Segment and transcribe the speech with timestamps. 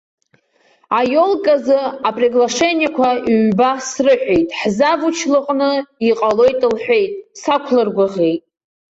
[0.97, 3.09] Аиолказы априглашениақәа
[3.45, 5.71] ҩба срыҳәеит ҳзавуч лҟны,
[6.09, 8.41] иҟалоит лҳәеит, сақәлыргәыӷит.